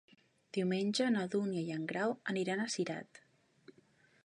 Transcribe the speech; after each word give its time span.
Diumenge 0.57 1.09
na 1.15 1.25
Dúnia 1.35 1.61
i 1.67 1.77
en 1.77 1.85
Grau 1.93 2.15
aniran 2.33 2.63
a 2.63 2.67
Cirat. 2.79 3.23